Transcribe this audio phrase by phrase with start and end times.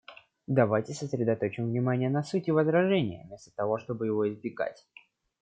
[0.47, 4.83] Давайте сосредоточим внимание на сути возражения вместо того, чтобы его избегать.